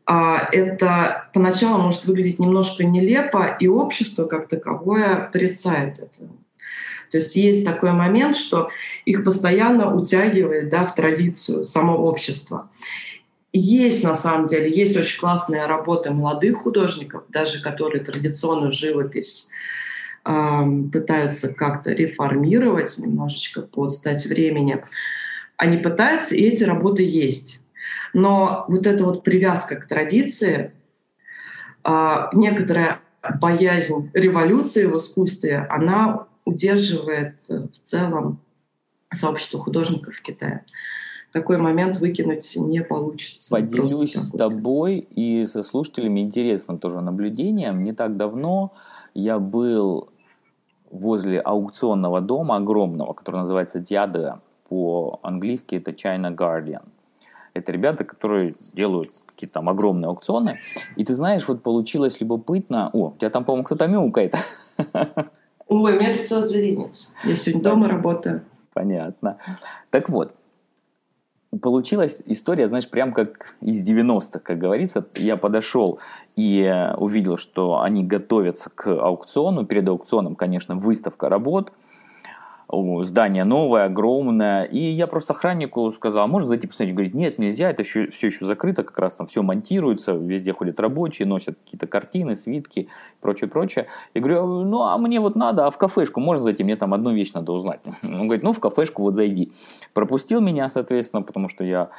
[0.06, 6.28] а, это поначалу может выглядеть немножко нелепо, и общество как таковое порицает это.
[7.10, 8.70] То есть есть такой момент, что
[9.04, 12.70] их постоянно утягивает да, в традицию само общество.
[13.52, 19.50] Есть на самом деле, есть очень классные работы молодых художников, даже которые традиционную живопись
[20.92, 24.84] пытаются как-то реформировать немножечко под стать времени.
[25.58, 27.60] Они пытаются, и эти работы есть.
[28.14, 30.72] Но вот эта вот привязка к традиции,
[31.84, 33.00] а, некоторая
[33.40, 38.40] боязнь революции в искусстве, она удерживает э, в целом
[39.12, 40.64] сообщество художников в Китае.
[41.32, 43.50] Такой момент выкинуть не получится.
[43.50, 47.82] Поделюсь с тобой и со слушателями интересным тоже наблюдением.
[47.82, 48.72] Не так давно
[49.12, 50.08] я был
[50.90, 56.82] возле аукционного дома огромного, который называется Диада, по-английски это China Guardian.
[57.54, 60.60] Это ребята, которые делают какие-то там огромные аукционы.
[60.96, 62.90] И ты знаешь, вот получилось любопытно...
[62.92, 64.34] О, у тебя там, по-моему, кто-то мяукает.
[65.68, 67.14] Ой, у меня целый зверинец.
[67.24, 68.42] Я сегодня дома работаю.
[68.74, 69.38] Понятно.
[69.90, 70.34] Так вот,
[71.60, 75.04] получилась история, знаешь, прям как из 90-х, как говорится.
[75.16, 75.98] Я подошел
[76.36, 79.66] и увидел, что они готовятся к аукциону.
[79.66, 81.72] Перед аукционом, конечно, выставка работ–
[83.02, 84.64] здание новое, огромное.
[84.64, 86.94] И я просто охраннику сказал, «А можно зайти посмотреть?
[86.94, 90.78] Говорит, нет, нельзя, это все, все еще закрыто, как раз там все монтируется, везде ходят
[90.80, 92.88] рабочие, носят какие-то картины, свитки,
[93.20, 93.86] прочее, прочее.
[94.14, 97.12] Я говорю, ну а мне вот надо, а в кафешку можно зайти, мне там одну
[97.14, 97.80] вещь надо узнать.
[98.02, 99.52] Он говорит, ну в кафешку вот зайди.
[99.94, 101.90] Пропустил меня, соответственно, потому что я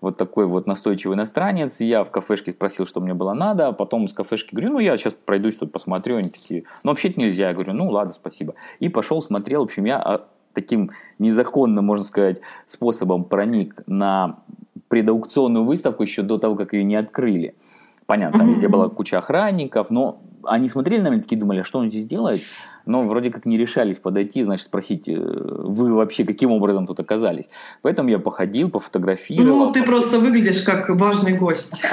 [0.00, 1.80] вот такой вот настойчивый иностранец.
[1.80, 4.96] Я в кафешке спросил, что мне было надо, а потом из кафешки говорю, ну, я
[4.96, 6.16] сейчас пройдусь тут посмотрю.
[6.16, 7.48] Они такие, ну, вообще-то нельзя.
[7.48, 8.54] Я говорю, ну, ладно, спасибо.
[8.78, 9.62] И пошел, смотрел.
[9.62, 14.38] В общем, я а, таким незаконным, можно сказать, способом проник на
[14.88, 17.54] предаукционную выставку еще до того, как ее не открыли.
[18.06, 21.78] Понятно, там везде была куча охранников, но они смотрели на меня, такие думали, а что
[21.78, 22.40] он здесь делает?
[22.86, 27.44] Но вроде как не решались подойти, значит, спросить, э, вы вообще каким образом тут оказались?
[27.82, 29.66] Поэтому я походил, пофотографировал.
[29.66, 31.82] Ну, ты просто выглядишь как важный гость.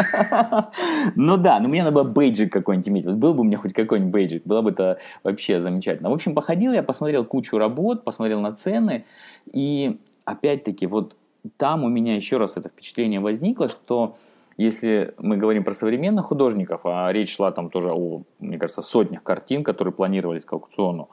[1.16, 3.06] Ну да, но мне надо было бейджик какой-нибудь иметь.
[3.06, 6.10] Вот был бы у меня хоть какой-нибудь бейджик, было бы это вообще замечательно.
[6.10, 9.06] В общем, походил я, посмотрел кучу работ, посмотрел на цены,
[9.52, 11.16] и опять-таки вот
[11.58, 14.18] там у меня еще раз это впечатление возникло, что
[14.58, 19.24] если мы говорим про современных художников, а речь шла там тоже о, мне кажется, сотнях
[19.24, 21.10] картин, которые планировались к аукциону,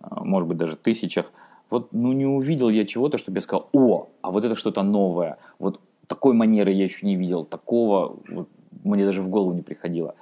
[0.00, 1.32] а, может быть, даже тысячах,
[1.70, 5.38] вот ну не увидел я чего-то, чтобы я сказал, о, а вот это что-то новое,
[5.58, 8.48] вот такой манеры я еще не видел, такого вот,
[8.84, 10.14] мне даже в голову не приходило.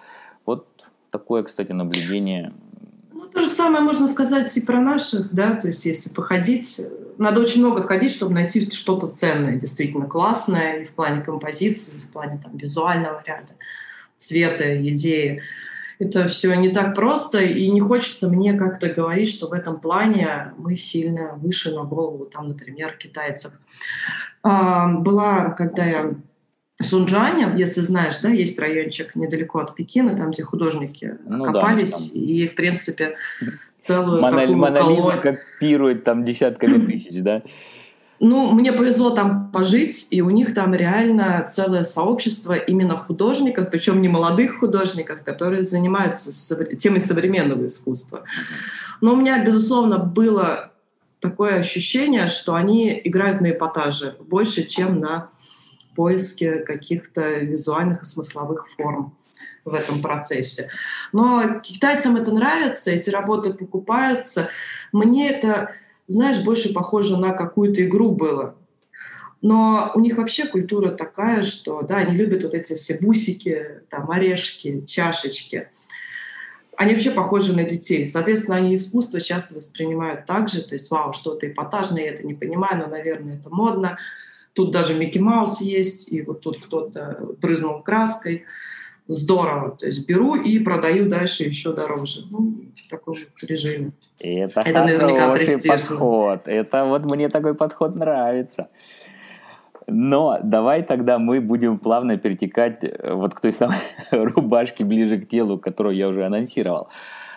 [0.46, 0.66] Вот
[1.10, 2.52] такое, кстати, наблюдение
[3.12, 6.80] ну, то же самое можно сказать и про наших, да, то есть если походить,
[7.18, 12.00] надо очень много ходить, чтобы найти что-то ценное, действительно классное и в плане композиции, и
[12.00, 13.54] в плане там, визуального ряда,
[14.16, 15.42] цвета, идеи.
[15.98, 20.52] Это все не так просто, и не хочется мне как-то говорить, что в этом плане
[20.58, 23.52] мы сильно выше на голову, там, например, китайцев.
[24.42, 26.14] А, была, когда я
[26.84, 32.20] Сунджане, если знаешь, да, есть райончик недалеко от Пекина, там, где художники ну, копались, да,
[32.20, 33.16] и, в принципе,
[33.78, 35.22] целую Монали, такую Монолиза колонию...
[35.22, 37.42] копирует там десятками тысяч, да?
[38.20, 44.00] Ну, мне повезло там пожить, и у них там реально целое сообщество именно художников, причем
[44.00, 48.22] не молодых художников, которые занимаются темой современного искусства.
[49.00, 50.70] Но у меня, безусловно, было
[51.18, 55.30] такое ощущение, что они играют на эпатаже больше, чем на
[55.94, 59.16] поиске каких-то визуальных и смысловых форм
[59.64, 60.68] в этом процессе.
[61.12, 64.48] Но китайцам это нравится, эти работы покупаются.
[64.92, 65.72] Мне это,
[66.06, 68.56] знаешь, больше похоже на какую-то игру было.
[69.42, 74.10] Но у них вообще культура такая, что да, они любят вот эти все бусики, там,
[74.10, 75.68] орешки, чашечки.
[76.76, 78.06] Они вообще похожи на детей.
[78.06, 80.62] Соответственно, они искусство часто воспринимают так же.
[80.62, 83.98] То есть, вау, что-то эпатажное, я это не понимаю, но, наверное, это модно.
[84.54, 88.44] Тут даже Микки Маус есть, и вот тут кто-то брызнул краской.
[89.08, 89.76] Здорово.
[89.76, 92.20] То есть беру и продаю дальше еще дороже.
[92.30, 93.92] Ну, в таком режиме.
[94.18, 95.72] Это, это наверняка престижно.
[95.72, 96.42] подход.
[96.46, 98.68] Это вот мне такой подход нравится.
[99.88, 103.76] Но давай тогда мы будем плавно перетекать э, вот к той самой
[104.12, 106.88] рубашке ближе к телу, которую я уже анонсировал.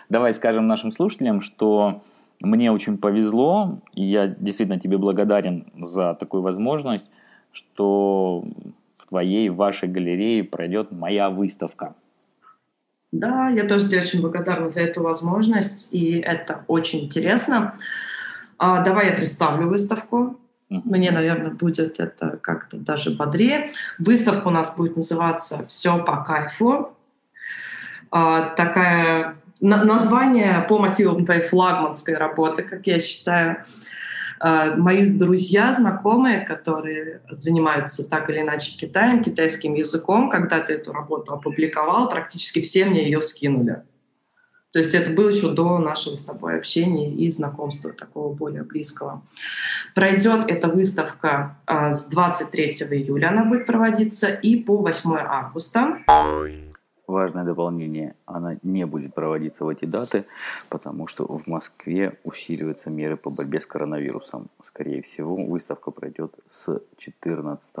[0.08, 2.02] Давай скажем нашим слушателям, что
[2.40, 7.06] мне очень повезло, и я действительно тебе благодарен за такую возможность,
[7.52, 8.44] что
[8.98, 11.94] в твоей, в вашей галерее пройдет моя выставка.
[13.12, 17.74] Да, я тоже тебе очень благодарна за эту возможность, и это очень интересно.
[18.58, 20.38] А, давай я представлю выставку.
[20.68, 23.70] Мне, наверное, будет это как-то даже бодрее.
[23.98, 26.92] Выставка у нас будет называться «Все по кайфу».
[28.10, 33.64] А, такая название по мотивам твоей флагманской работы, как я считаю.
[34.38, 40.92] А, мои друзья, знакомые, которые занимаются так или иначе Китаем, китайским языком, когда ты эту
[40.92, 43.82] работу опубликовал, практически все мне ее скинули.
[44.72, 49.22] То есть это было еще до нашего с тобой общения и знакомства такого более близкого.
[49.94, 56.00] Пройдет эта выставка а, с 23 июля, она будет проводиться, и по 8 августа.
[57.06, 60.24] Важное дополнение, она не будет проводиться в эти даты,
[60.68, 64.48] потому что в Москве усиливаются меры по борьбе с коронавирусом.
[64.60, 67.74] Скорее всего, выставка пройдет с 14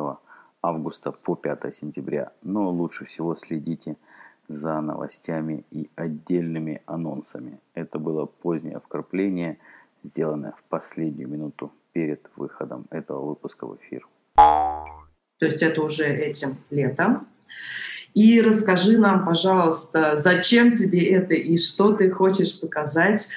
[0.62, 2.32] августа по 5 сентября.
[2.42, 3.96] Но лучше всего следите
[4.48, 7.58] за новостями и отдельными анонсами.
[7.74, 9.58] Это было позднее вкрапление,
[10.02, 14.06] сделанное в последнюю минуту перед выходом этого выпуска в эфир.
[14.36, 17.26] То есть это уже этим летом.
[18.16, 23.28] И расскажи нам, пожалуйста, зачем тебе это и что ты хочешь показать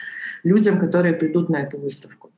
[0.43, 2.31] людям, которые придут на эту выставку.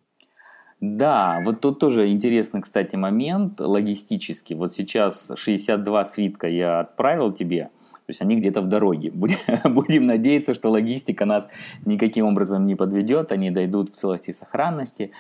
[0.80, 4.56] Да, вот тут тоже интересный, кстати, момент логистический.
[4.56, 9.12] Вот сейчас 62 свитка я отправил тебе, то есть они где-то в дороге.
[9.64, 11.48] Будем надеяться, что логистика нас
[11.86, 15.12] никаким образом не подведет, они дойдут в целости и сохранности.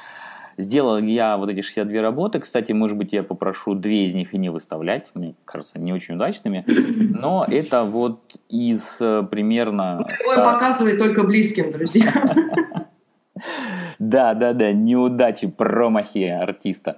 [0.57, 2.39] Сделал я вот эти 62 работы.
[2.39, 5.07] Кстати, может быть, я попрошу две из них и не выставлять.
[5.13, 6.65] Мне кажется, не очень удачными.
[6.67, 10.05] Но это вот из э, примерно...
[10.27, 10.43] Ой, 100...
[10.43, 12.11] показывай только близким, друзья.
[13.97, 16.97] Да, да, да, неудачи, промахи артиста.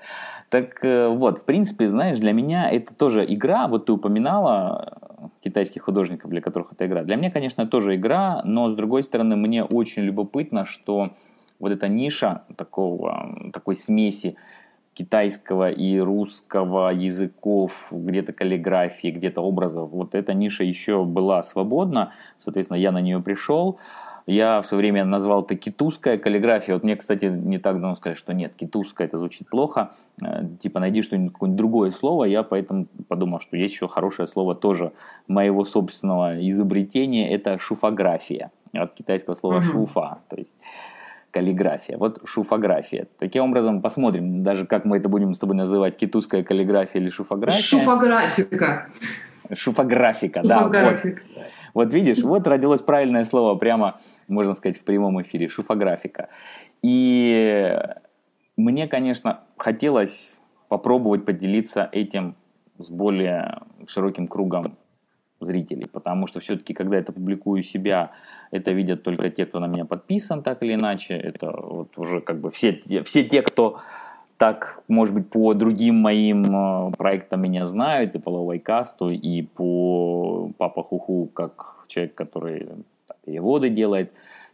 [0.49, 3.67] Так э, вот, в принципе, знаешь, для меня это тоже игра.
[3.67, 4.97] Вот ты упоминала
[5.43, 7.03] китайских художников, для которых это игра.
[7.03, 11.11] Для меня, конечно, тоже игра, но с другой стороны, мне очень любопытно, что
[11.63, 14.35] вот эта ниша такого, такой смеси
[14.93, 22.75] китайского и русского языков, где-то каллиграфии, где-то образов, вот эта ниша еще была свободна, соответственно,
[22.75, 23.79] я на нее пришел,
[24.25, 26.73] я в свое время назвал это китузская каллиграфия.
[26.73, 29.91] Вот мне, кстати, не так давно сказать, что нет, китузская это звучит плохо.
[30.21, 32.23] Э, типа найди что-нибудь какое-нибудь другое слово.
[32.23, 34.93] Я поэтому подумал, что есть еще хорошее слово тоже
[35.27, 37.33] моего собственного изобретения.
[37.33, 38.51] Это шуфография.
[38.71, 40.19] От китайского слова шуфа.
[40.29, 40.55] То есть
[41.33, 41.97] каллиграфия.
[41.97, 43.07] Вот шуфография.
[43.17, 47.59] Таким образом, посмотрим, даже как мы это будем с тобой называть, китузская каллиграфия или шуфография.
[47.59, 48.87] Шуфографика.
[49.51, 50.67] Шуфографика, да.
[50.67, 50.97] Вот.
[51.73, 55.47] вот видишь, вот родилось правильное слово прямо, можно сказать, в прямом эфире.
[55.47, 56.29] Шуфографика.
[56.83, 57.77] И
[58.55, 62.35] мне, конечно, хотелось попробовать поделиться этим
[62.77, 64.77] с более широким кругом
[65.45, 68.11] зрителей, потому что все-таки, когда это публикую себя,
[68.51, 71.15] это видят только те, кто на меня подписан, так или иначе.
[71.15, 73.79] Это вот уже как бы все, все те, кто
[74.37, 80.51] так, может быть, по другим моим э, проектам меня знают, и по Ловайкасту, и по
[80.57, 82.67] Папа Хуху, как человек, который
[83.25, 84.11] переводы делает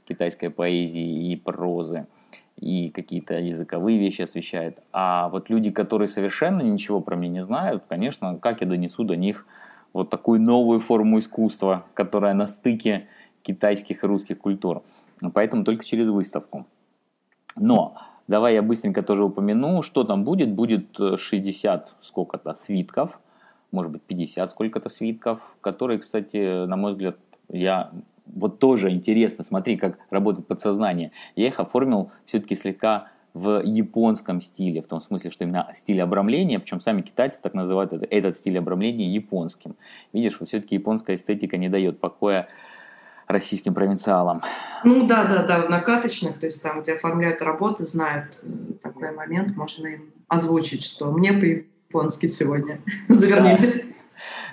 [0.07, 2.07] китайской поэзии и прозы
[2.57, 4.79] и какие-то языковые вещи освещает.
[4.91, 9.15] А вот люди, которые совершенно ничего про меня не знают, конечно, как я донесу до
[9.15, 9.45] них
[9.93, 13.07] вот такую новую форму искусства, которая на стыке
[13.41, 14.83] китайских и русских культур.
[15.33, 16.65] Поэтому только через выставку.
[17.55, 17.95] Но
[18.27, 20.51] давай я быстренько тоже упомяну, что там будет.
[20.51, 23.19] Будет 60 э, сколько-то свитков,
[23.71, 27.17] может быть 50 сколько-то свитков, которые, кстати, на мой взгляд,
[27.49, 27.91] я
[28.25, 31.11] вот тоже интересно, смотри, как работает подсознание.
[31.35, 36.59] Я их оформил все-таки слегка в японском стиле, в том смысле, что именно стиль обрамления,
[36.59, 39.75] причем сами китайцы так называют это, этот стиль обрамления японским.
[40.13, 42.47] Видишь, вот все-таки японская эстетика не дает покоя
[43.27, 44.41] российским провинциалам.
[44.83, 49.11] Ну да, да, да, в накаточных, то есть там, где оформляют работы, знают э, такой
[49.11, 53.85] момент, можно им озвучить, что мне по-японски сегодня заверните.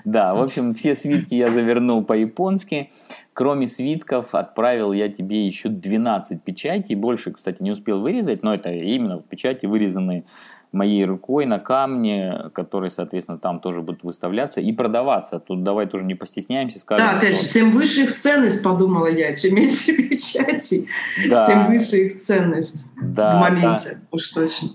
[0.04, 2.90] Да, в общем, все свитки я завернул по-японски.
[3.37, 6.94] Кроме свитков, отправил я тебе еще 12 печатей.
[6.94, 10.25] Больше, кстати, не успел вырезать, но это именно печати, вырезанные
[10.72, 15.38] моей рукой на камне, которые, соответственно, там тоже будут выставляться и продаваться.
[15.38, 17.07] Тут давай тоже не постесняемся, скажем.
[17.07, 19.37] Да, опять же, тем выше их ценность, подумала я.
[19.37, 20.88] Чем меньше печатей,
[21.29, 21.44] да.
[21.44, 24.01] тем выше их ценность да, в моменте, да.
[24.12, 24.68] уж точно.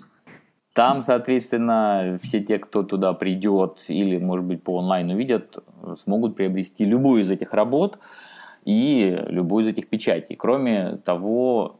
[0.73, 5.57] Там, соответственно, все те, кто туда придет или, может быть, по онлайн увидят,
[5.97, 7.97] смогут приобрести любую из этих работ
[8.65, 10.35] и любую из этих печатей.
[10.35, 11.79] Кроме того,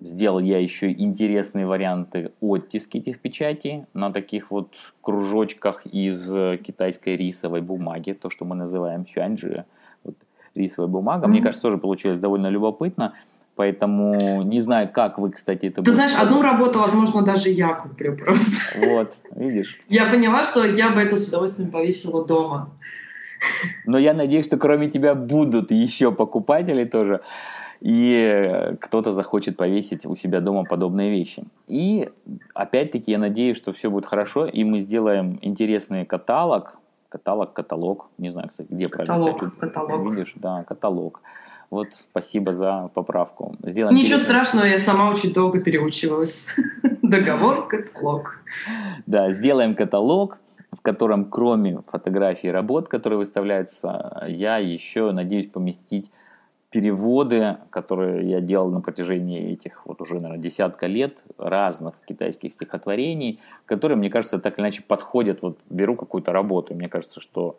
[0.00, 6.28] сделал я еще интересные варианты оттиски этих печатей на таких вот кружочках из
[6.62, 9.64] китайской рисовой бумаги, то, что мы называем сюаньджи,
[10.02, 10.16] вот
[10.54, 11.26] рисовая бумага.
[11.26, 11.30] Mm-hmm.
[11.30, 13.14] Мне кажется, тоже получилось довольно любопытно.
[13.56, 16.26] Поэтому не знаю, как вы, кстати, это Ты знаешь, делать.
[16.26, 18.60] одну работу, возможно, даже я куплю просто.
[18.76, 19.78] Вот, видишь.
[19.88, 22.70] Я поняла, что я бы это с удовольствием повесила дома.
[23.86, 27.20] Но я надеюсь, что кроме тебя будут еще покупатели тоже.
[27.80, 31.44] И кто-то захочет повесить у себя дома подобные вещи.
[31.66, 32.10] И
[32.54, 36.78] опять-таки я надеюсь, что все будет хорошо, и мы сделаем интересный каталог.
[37.10, 38.08] Каталог, каталог.
[38.16, 39.60] Не знаю, кстати, где каталог, правильно.
[39.60, 40.10] Каталог.
[40.10, 41.20] Видишь, да, каталог.
[41.70, 43.56] Вот спасибо за поправку.
[43.62, 44.24] Сделаем Ничего интересный...
[44.24, 46.54] страшного, я сама очень долго переучивалась.
[47.02, 48.38] Договор, каталог.
[49.06, 50.38] Да, сделаем каталог
[50.74, 56.10] в котором кроме фотографий работ, которые выставляются, я еще надеюсь поместить
[56.70, 63.38] переводы, которые я делал на протяжении этих вот уже, наверное, десятка лет разных китайских стихотворений,
[63.64, 65.40] которые, мне кажется, так или иначе подходят.
[65.42, 67.58] Вот беру какую-то работу, и мне кажется, что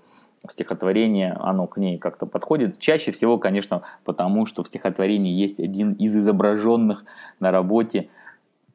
[0.49, 2.77] стихотворение, оно к ней как-то подходит.
[2.77, 7.05] Чаще всего, конечно, потому что в стихотворении есть один из изображенных
[7.39, 8.09] на работе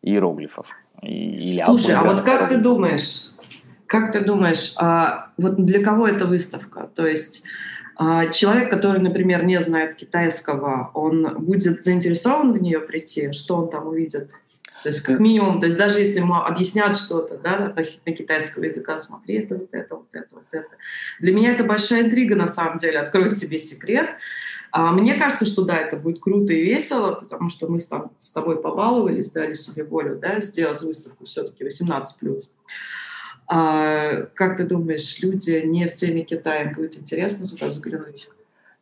[0.00, 0.70] иероглифов.
[1.02, 3.32] Или Слушай, а вот как ты думаешь,
[3.90, 6.88] как ты думаешь, а вот для кого эта выставка?
[6.94, 7.44] То есть
[7.96, 13.32] а, человек, который, например, не знает китайского, он будет заинтересован в нее прийти?
[13.32, 14.30] Что он там увидит?
[14.84, 18.96] То есть как минимум, то есть даже если ему объяснят что-то да, относительно китайского языка,
[18.96, 20.68] смотри, это вот это, вот это, вот это.
[21.18, 24.10] Для меня это большая интрига на самом деле, открою тебе секрет.
[24.70, 28.12] А мне кажется, что да, это будет круто и весело, потому что мы с, там,
[28.18, 32.04] с тобой побаловались, дали себе волю да, сделать выставку все-таки 18+.
[33.52, 38.28] А как ты думаешь, люди не в теме Китая, будет интересно туда заглянуть?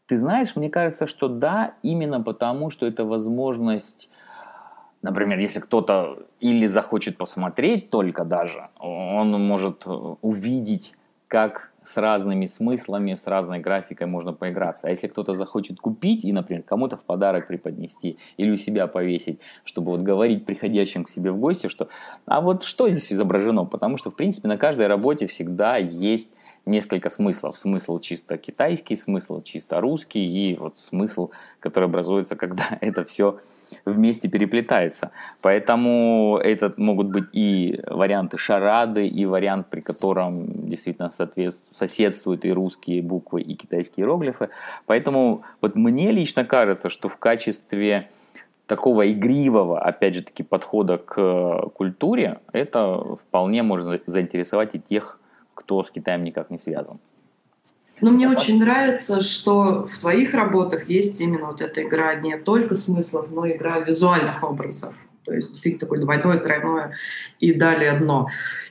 [0.07, 4.11] Ты знаешь, мне кажется, что да, именно потому, что это возможность
[5.00, 10.94] Например, если кто-то или захочет посмотреть только даже, он может увидеть,
[11.28, 14.88] как с разными смыслами, с разной графикой можно поиграться.
[14.88, 19.40] А если кто-то захочет купить и, например, кому-то в подарок преподнести или у себя повесить,
[19.64, 21.89] чтобы вот говорить приходящим к себе в гости, что
[22.26, 23.64] а вот что здесь изображено?
[23.64, 26.30] Потому что, в принципе, на каждой работе всегда есть
[26.66, 27.55] несколько смыслов.
[27.55, 31.30] Смысл чисто китайский, смысл чисто русский и вот смысл,
[31.61, 33.41] который образуется, когда это все
[33.85, 35.11] вместе переплетается.
[35.43, 43.03] Поэтому это могут быть и варианты шарады, и вариант, при котором действительно соседствуют и русские
[43.03, 44.51] буквы, и китайские иероглифы.
[44.87, 48.09] Поэтому вот мне лично кажется, что в качестве
[48.66, 55.19] такого игривого, опять же таки, подхода к культуре, это вполне может заинтересовать и тех,
[55.55, 57.01] кто с Китаем никак не связан.
[58.01, 62.74] Но мне очень нравится, что в твоих работах есть именно вот эта игра не только
[62.74, 64.94] смыслов, но и игра визуальных образов.
[65.24, 66.94] То есть действительно такое двойное, тройное
[67.38, 68.28] и далее дно.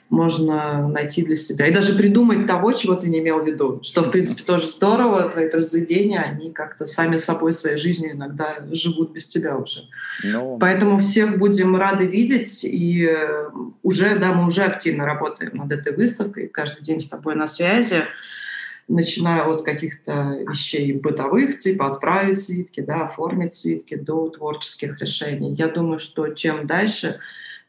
[0.10, 1.68] можно найти для себя.
[1.68, 3.80] И даже придумать того, чего ты не имел в виду.
[3.84, 5.30] Что, в принципе, тоже здорово.
[5.30, 9.82] Твои произведения, они как-то сами собой своей жизнью иногда живут без тебя уже.
[10.24, 10.58] Ну...
[10.60, 12.64] Поэтому всех будем рады видеть.
[12.64, 13.50] И э,
[13.84, 16.48] уже, да, мы уже активно работаем над этой выставкой.
[16.48, 18.04] Каждый день с тобой на связи
[18.88, 25.54] начиная от каких-то вещей бытовых, типа отправить свитки, да, оформить свитки, до творческих решений.
[25.54, 27.20] Я думаю, что чем дальше,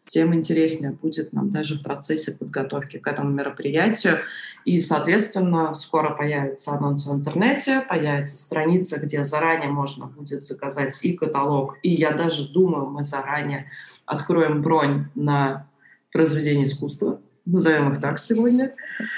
[0.06, 4.20] тем интереснее будет нам даже в процессе подготовки к этому мероприятию.
[4.64, 11.12] И, соответственно, скоро появится анонс в интернете, появится страница, где заранее можно будет заказать и
[11.12, 13.70] каталог, и я даже думаю, мы заранее
[14.06, 15.66] откроем бронь на
[16.12, 17.20] произведение искусства,
[17.53, 18.74] назовем их так сегодня.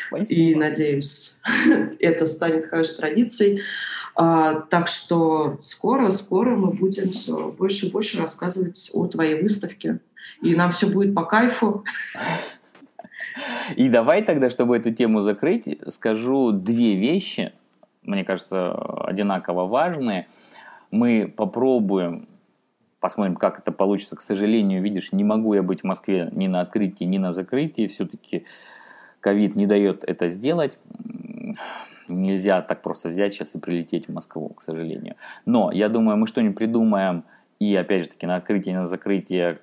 [0.09, 0.41] Спасибо.
[0.41, 1.41] И надеюсь,
[1.99, 3.63] это станет хорошей традицией.
[4.15, 10.01] А, так что скоро, скоро мы будем все больше и больше рассказывать о твоей выставке
[10.43, 11.85] и нам все будет по кайфу.
[13.77, 17.53] И давай тогда, чтобы эту тему закрыть, скажу две вещи,
[18.03, 18.73] мне кажется,
[19.05, 20.27] одинаково важные.
[20.91, 22.29] Мы попробуем,
[23.01, 24.17] посмотрим, как это получится.
[24.17, 27.87] К сожалению, видишь, не могу я быть в Москве ни на открытии, ни на закрытии.
[27.87, 28.45] Все-таки
[29.21, 30.79] ковид не дает это сделать.
[32.09, 35.17] Нельзя так просто взять сейчас и прилететь в Москву, к сожалению.
[35.47, 37.25] Но я думаю, мы что-нибудь придумаем–
[37.61, 39.59] и опять же таки на открытие, на закрытие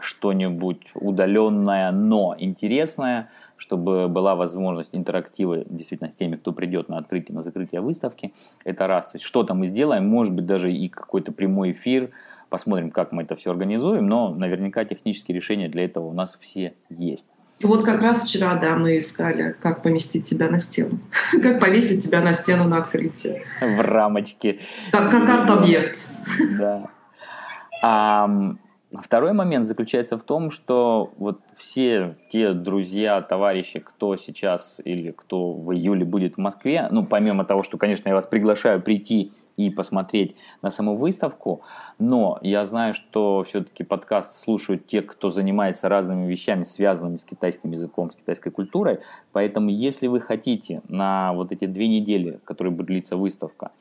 [0.00, 7.34] что-нибудь удаленное, но интересное, чтобы была возможность интерактива действительно с теми, кто придет на открытие,
[7.34, 8.34] на закрытие выставки.
[8.62, 9.08] Это раз.
[9.08, 12.10] То есть что-то мы сделаем, может быть даже и какой-то прямой эфир,
[12.50, 16.74] посмотрим, как мы это все организуем, но наверняка технические решения для этого у нас все
[16.90, 17.30] есть.
[17.62, 20.98] Вот как раз вчера, да, мы искали, как поместить тебя на стену.
[21.42, 23.44] как повесить тебя на стену на открытие.
[23.60, 24.60] В рамочке.
[24.92, 26.10] Как, как арт-объект.
[26.58, 26.90] Да.
[27.82, 28.28] А
[28.92, 35.52] второй момент заключается в том, что вот все те друзья, товарищи, кто сейчас или кто
[35.52, 39.68] в июле будет в Москве, ну, помимо того, что, конечно, я вас приглашаю прийти и
[39.68, 41.62] посмотреть на саму выставку,
[41.98, 47.72] но я знаю, что все-таки подкаст слушают те, кто занимается разными вещами, связанными с китайским
[47.72, 49.00] языком, с китайской культурой,
[49.32, 53.72] поэтому если вы хотите на вот эти две недели, которые будет длиться выставка,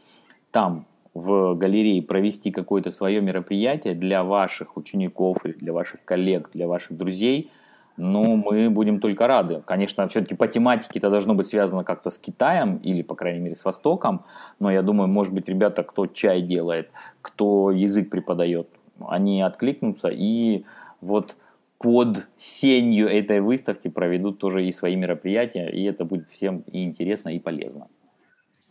[0.52, 6.98] там в галерее провести какое-то свое мероприятие для ваших учеников для ваших коллег, для ваших
[6.98, 7.52] друзей,
[7.98, 9.62] ну, мы будем только рады.
[9.66, 13.56] Конечно, все-таки по тематике это должно быть связано как-то с Китаем или, по крайней мере,
[13.56, 14.24] с Востоком,
[14.60, 16.90] но я думаю, может быть, ребята, кто чай делает,
[17.22, 18.70] кто язык преподает,
[19.06, 20.64] они откликнутся и
[21.02, 21.36] вот
[21.78, 27.30] под сенью этой выставки проведут тоже и свои мероприятия, и это будет всем и интересно,
[27.30, 27.88] и полезно.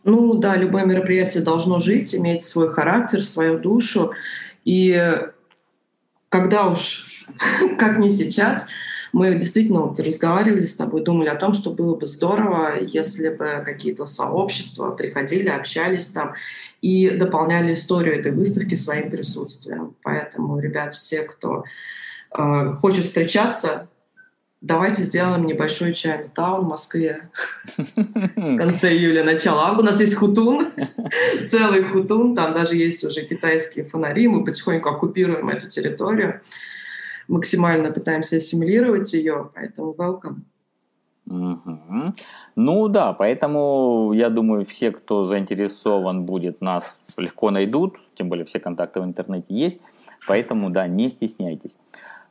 [0.09, 4.11] Ну да, любое мероприятие должно жить, иметь свой характер, свою душу.
[4.65, 5.15] И
[6.29, 7.27] когда уж,
[7.77, 8.69] как не сейчас,
[9.13, 13.61] мы действительно вот разговаривали с тобой, думали о том, что было бы здорово, если бы
[13.63, 16.33] какие-то сообщества приходили, общались там
[16.81, 19.95] и дополняли историю этой выставки своим присутствием.
[20.01, 21.65] Поэтому, ребят, все, кто
[22.35, 23.89] э, хочет встречаться,
[24.61, 27.29] Давайте сделаем небольшой чайный таун в Москве
[27.77, 29.83] в конце июля, начало августа.
[29.83, 30.73] У нас есть хутун,
[31.47, 36.41] целый хутун, там даже есть уже китайские фонари, мы потихоньку оккупируем эту территорию,
[37.29, 40.41] максимально пытаемся ассимилировать ее, поэтому welcome.
[41.25, 42.13] Угу.
[42.57, 48.59] Ну да, поэтому я думаю, все, кто заинтересован будет, нас легко найдут, тем более все
[48.59, 49.79] контакты в интернете есть,
[50.27, 51.77] поэтому да, не стесняйтесь.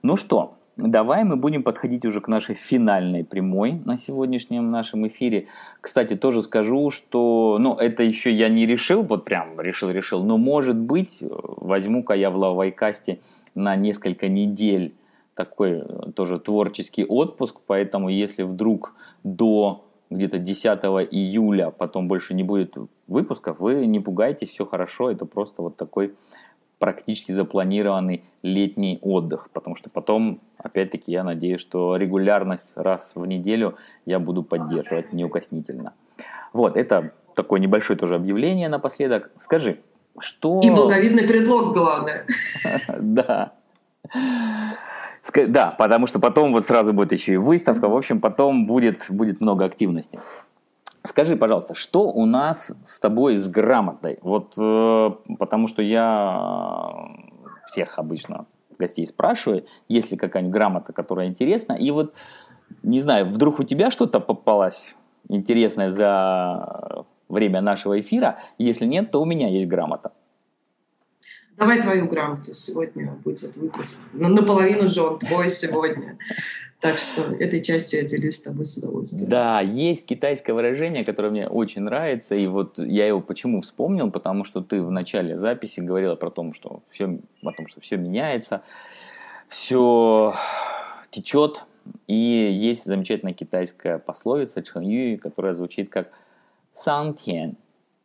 [0.02, 5.48] Ну что, Давай мы будем подходить уже к нашей финальной прямой на сегодняшнем нашем эфире.
[5.80, 10.76] Кстати, тоже скажу, что, ну, это еще я не решил, вот прям решил-решил, но может
[10.76, 13.18] быть, возьму-ка я в лавайкасте
[13.56, 14.94] на несколько недель
[15.34, 20.64] такой э, тоже творческий отпуск, поэтому если вдруг до где-то 10
[21.10, 22.76] июля потом больше не будет
[23.08, 26.14] выпусков, вы не пугайтесь, все хорошо, это просто вот такой
[26.78, 33.76] практически запланированный летний отдых, потому что потом, опять-таки, я надеюсь, что регулярность раз в неделю
[34.06, 35.94] я буду поддерживать неукоснительно.
[36.52, 39.30] Вот, это такое небольшое тоже объявление напоследок.
[39.36, 39.80] Скажи,
[40.18, 40.60] что...
[40.62, 42.26] И благовидный предлог, главное.
[42.98, 43.52] Да.
[45.46, 49.40] Да, потому что потом вот сразу будет еще и выставка, в общем, потом будет, будет
[49.40, 50.18] много активности.
[51.04, 54.18] Скажи, пожалуйста, что у нас с тобой с грамотой?
[54.22, 56.92] Вот э, потому что я
[57.66, 58.46] всех обычно
[58.78, 61.72] гостей спрашиваю, есть ли какая-нибудь грамота, которая интересна.
[61.72, 62.14] И вот,
[62.82, 64.96] не знаю, вдруг у тебя что-то попалось
[65.28, 68.38] интересное за время нашего эфира.
[68.58, 70.12] Если нет, то у меня есть грамота.
[71.56, 74.04] Давай твою грамоту сегодня будет выпуск.
[74.12, 76.16] Наполовину же он твой сегодня.
[76.80, 79.28] Так что этой частью я делюсь с тобой с удовольствием.
[79.28, 84.44] Да, есть китайское выражение, которое мне очень нравится, и вот я его почему вспомнил, потому
[84.44, 88.62] что ты в начале записи говорила про то, что все, о том, что все меняется,
[89.48, 90.34] все
[91.10, 91.64] течет,
[92.06, 96.12] и есть замечательная китайская пословица Чхэнью, которая звучит как
[96.72, 97.56] «сан тян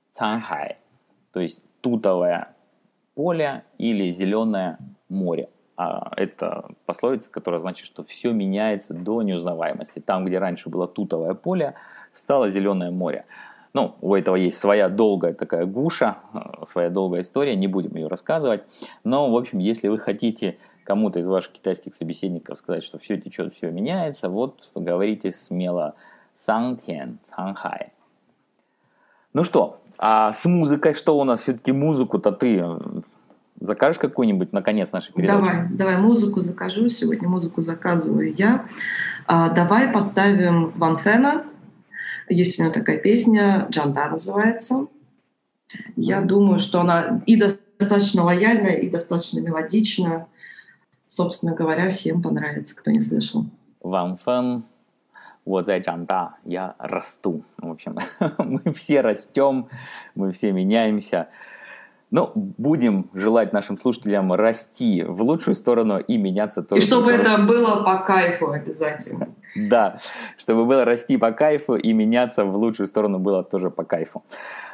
[0.09, 0.78] цан хай»,
[1.32, 2.49] то есть тутовое
[3.13, 4.78] поле или зеленое
[5.09, 5.49] море.
[5.84, 9.99] А это пословица, которая значит, что все меняется до неузнаваемости.
[9.99, 11.75] Там, где раньше было тутовое поле,
[12.15, 13.25] стало зеленое море.
[13.73, 18.07] Ну, у этого есть своя долгая такая гуша, э, своя долгая история, не будем ее
[18.07, 18.63] рассказывать.
[19.03, 23.53] Но, в общем, если вы хотите кому-то из ваших китайских собеседников сказать, что все течет,
[23.53, 25.95] все меняется, вот говорите смело
[26.34, 27.91] «Сангтян Цанхай».
[29.34, 31.41] Ну что, а с музыкой что у нас?
[31.41, 32.63] Все-таки музыку-то ты
[33.64, 35.38] закажешь какую-нибудь, наконец, нашей передачи?
[35.38, 36.89] Давай, давай музыку закажу.
[36.89, 38.66] Сегодня музыку заказываю я.
[39.26, 41.45] А, давай поставим Ван Фена.
[42.30, 44.88] Есть у него такая песня, Джанда называется.
[45.95, 50.28] Я думаю, что она и достаточно лояльная, и достаточно мелодичная.
[51.07, 53.45] Собственно говоря, всем понравится, кто не слышал.
[53.82, 54.66] Ван Фен,
[55.45, 57.43] вот за Джанда, я расту.
[57.57, 57.97] В общем,
[58.38, 59.68] мы все растем,
[60.16, 61.30] мы все меняемся.
[62.14, 66.84] Ну, будем желать нашим слушателям расти в лучшую сторону и меняться тоже.
[66.84, 69.30] И чтобы это было по кайфу обязательно.
[69.55, 69.99] Да,
[70.38, 74.24] чтобы было расти по кайфу и меняться в лучшую сторону было тоже по кайфу.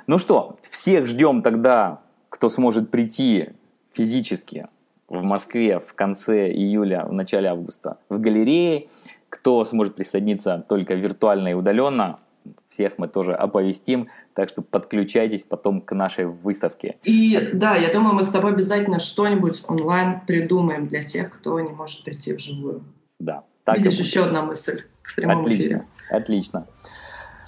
[0.07, 3.49] Ну что, всех ждем тогда, кто сможет прийти
[3.93, 4.67] физически
[5.07, 8.87] в Москве в конце июля, в начале августа в галерее.
[9.29, 12.19] Кто сможет присоединиться только виртуально и удаленно,
[12.68, 16.96] всех мы тоже оповестим, так что подключайтесь потом к нашей выставке.
[17.04, 21.70] И да, я думаю, мы с тобой обязательно что-нибудь онлайн придумаем для тех, кто не
[21.70, 22.84] может прийти вживую.
[23.18, 23.44] Да.
[23.64, 25.86] Так Видишь, еще одна мысль в прямом отлично, эфире.
[26.10, 26.66] Отлично.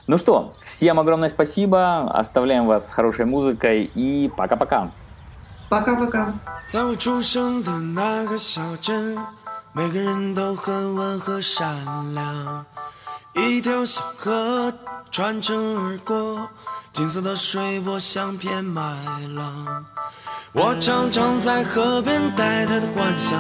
[0.06, 4.92] Ну что, всем огромное спасибо, оставляем вас с хорошей музыкой и пока-пока.
[5.68, 6.32] Пока-пока.
[6.68, 9.18] 在我出生的那个小镇，
[9.72, 11.66] 每个人都很温和善
[12.14, 12.64] 良。
[13.33, 14.73] 一条小河
[15.09, 16.49] 穿城而过，
[16.91, 18.81] 金色的水波像片麦
[19.35, 19.85] 浪。
[20.51, 23.39] 我常常在河边呆呆的幻想，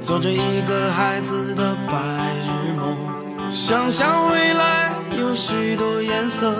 [0.00, 1.96] 做着一个孩子的白
[2.42, 6.52] 日梦，想象未来有许多颜色，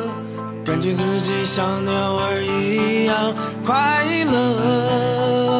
[0.65, 3.35] 感觉自己像鸟儿一样
[3.65, 5.52] 快乐。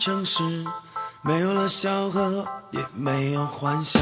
[0.00, 0.42] 城市，
[1.20, 4.00] 没有了小河，也没有幻想，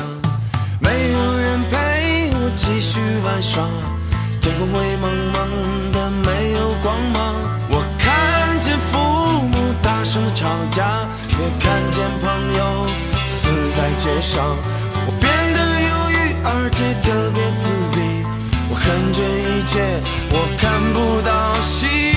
[0.80, 3.66] 没有人陪我继续玩耍，
[4.40, 7.34] 天空灰蒙蒙的，没有光芒。
[7.68, 8.96] 我看见父
[9.42, 12.86] 母大声吵架，也看见朋友
[13.26, 14.56] 死在街上。
[15.04, 18.24] 我变得忧郁，而且特别自闭。
[18.70, 22.07] 我恨这一切，我看不到希望。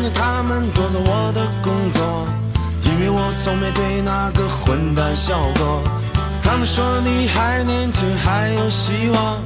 [0.00, 2.26] 十多岁那年，他们夺走我的工作，
[2.82, 5.82] 因为我从没对那个混蛋笑过。
[6.42, 9.38] 他们说你还年轻，还有希望，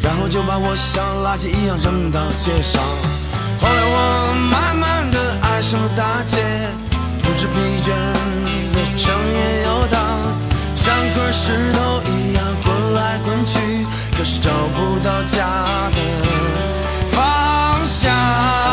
[0.00, 2.80] 然后就把我像垃圾一样扔到街上。
[3.60, 6.38] 后来我慢慢的爱上了大街，
[7.22, 7.90] 不知疲倦
[8.72, 9.98] 的整夜游荡，
[10.76, 13.84] 像块石头一样滚来滚去，
[14.16, 15.44] 可是找不到家
[15.90, 15.98] 的
[17.10, 18.67] 方向。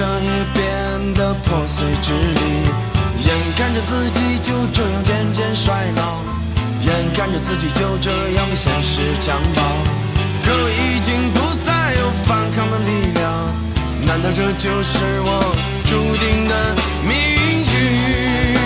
[0.00, 2.40] 梦想也变得破碎支离。
[3.22, 6.22] 眼看着自己就这样渐渐衰老，
[6.80, 9.62] 眼看着自己就这样被现实强暴，
[10.42, 13.30] 可已经不再有反抗的力量。
[14.06, 16.74] 难道这就是我注定的
[17.06, 17.14] 命
[17.60, 18.59] 运？